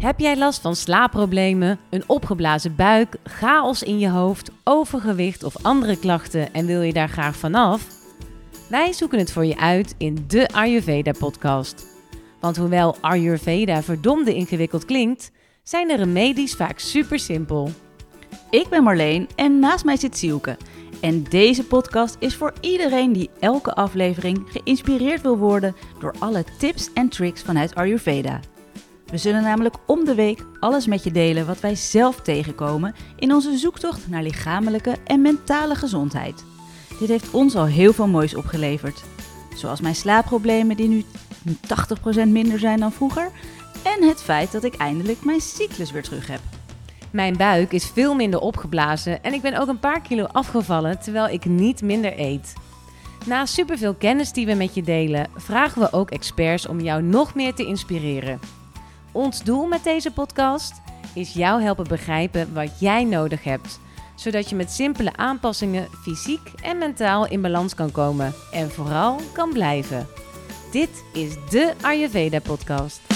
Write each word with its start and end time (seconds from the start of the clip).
Heb 0.00 0.18
jij 0.18 0.36
last 0.36 0.60
van 0.60 0.76
slaapproblemen, 0.76 1.78
een 1.90 2.02
opgeblazen 2.06 2.76
buik, 2.76 3.16
chaos 3.24 3.82
in 3.82 3.98
je 3.98 4.08
hoofd, 4.08 4.50
overgewicht 4.64 5.42
of 5.42 5.64
andere 5.64 5.98
klachten 5.98 6.52
en 6.52 6.66
wil 6.66 6.82
je 6.82 6.92
daar 6.92 7.08
graag 7.08 7.36
vanaf? 7.36 7.86
Wij 8.68 8.92
zoeken 8.92 9.18
het 9.18 9.32
voor 9.32 9.44
je 9.44 9.58
uit 9.58 9.94
in 9.98 10.24
de 10.26 10.48
Ayurveda 10.52 11.12
podcast. 11.18 11.86
Want 12.40 12.56
hoewel 12.56 12.96
Ayurveda 13.00 13.82
verdomde 13.82 14.34
ingewikkeld 14.34 14.84
klinkt, 14.84 15.30
zijn 15.62 15.88
de 15.88 15.96
remedies 15.96 16.54
vaak 16.54 16.78
super 16.78 17.18
simpel. 17.18 17.70
Ik 18.50 18.68
ben 18.68 18.82
Marleen 18.82 19.28
en 19.36 19.58
naast 19.58 19.84
mij 19.84 19.96
zit 19.96 20.16
Sielke. 20.16 20.56
En 21.00 21.22
deze 21.22 21.64
podcast 21.64 22.16
is 22.18 22.36
voor 22.36 22.52
iedereen 22.60 23.12
die 23.12 23.30
elke 23.40 23.74
aflevering 23.74 24.42
geïnspireerd 24.46 25.22
wil 25.22 25.36
worden 25.36 25.76
door 25.98 26.14
alle 26.18 26.44
tips 26.58 26.92
en 26.92 27.08
tricks 27.08 27.42
vanuit 27.42 27.74
Ayurveda. 27.74 28.40
We 29.10 29.18
zullen 29.18 29.42
namelijk 29.42 29.74
om 29.86 30.04
de 30.04 30.14
week 30.14 30.44
alles 30.60 30.86
met 30.86 31.04
je 31.04 31.10
delen 31.10 31.46
wat 31.46 31.60
wij 31.60 31.74
zelf 31.74 32.20
tegenkomen 32.20 32.94
in 33.16 33.32
onze 33.32 33.56
zoektocht 33.56 34.08
naar 34.08 34.22
lichamelijke 34.22 34.96
en 35.04 35.22
mentale 35.22 35.74
gezondheid. 35.74 36.44
Dit 36.98 37.08
heeft 37.08 37.30
ons 37.30 37.56
al 37.56 37.66
heel 37.66 37.92
veel 37.92 38.06
moois 38.06 38.34
opgeleverd. 38.34 39.02
Zoals 39.54 39.80
mijn 39.80 39.94
slaapproblemen 39.94 40.76
die 40.76 40.88
nu 40.88 41.04
80% 41.48 42.28
minder 42.28 42.58
zijn 42.58 42.80
dan 42.80 42.92
vroeger. 42.92 43.30
En 43.82 44.08
het 44.08 44.22
feit 44.22 44.52
dat 44.52 44.64
ik 44.64 44.74
eindelijk 44.74 45.24
mijn 45.24 45.40
cyclus 45.40 45.90
weer 45.90 46.02
terug 46.02 46.26
heb. 46.26 46.40
Mijn 47.10 47.36
buik 47.36 47.72
is 47.72 47.86
veel 47.86 48.14
minder 48.14 48.40
opgeblazen 48.40 49.22
en 49.22 49.32
ik 49.32 49.42
ben 49.42 49.60
ook 49.60 49.68
een 49.68 49.78
paar 49.78 50.00
kilo 50.00 50.24
afgevallen 50.24 50.98
terwijl 50.98 51.28
ik 51.28 51.44
niet 51.44 51.82
minder 51.82 52.18
eet. 52.18 52.52
Na 53.26 53.46
superveel 53.46 53.94
kennis 53.94 54.32
die 54.32 54.46
we 54.46 54.54
met 54.54 54.74
je 54.74 54.82
delen, 54.82 55.28
vragen 55.36 55.80
we 55.80 55.92
ook 55.92 56.10
experts 56.10 56.66
om 56.66 56.80
jou 56.80 57.02
nog 57.02 57.34
meer 57.34 57.54
te 57.54 57.66
inspireren. 57.66 58.59
Ons 59.12 59.42
doel 59.42 59.66
met 59.66 59.84
deze 59.84 60.10
podcast 60.10 60.72
is 61.14 61.32
jou 61.32 61.62
helpen 61.62 61.88
begrijpen 61.88 62.54
wat 62.54 62.80
jij 62.80 63.04
nodig 63.04 63.44
hebt, 63.44 63.80
zodat 64.14 64.48
je 64.48 64.56
met 64.56 64.70
simpele 64.70 65.16
aanpassingen 65.16 65.88
fysiek 66.02 66.52
en 66.62 66.78
mentaal 66.78 67.26
in 67.26 67.40
balans 67.40 67.74
kan 67.74 67.92
komen 67.92 68.34
en 68.52 68.70
vooral 68.70 69.20
kan 69.32 69.52
blijven. 69.52 70.06
Dit 70.72 71.04
is 71.12 71.34
de 71.50 71.72
Ayurveda 71.80 72.40
podcast. 72.40 73.09